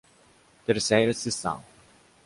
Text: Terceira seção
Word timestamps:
Terceira 0.65 1.13
seção 1.13 1.63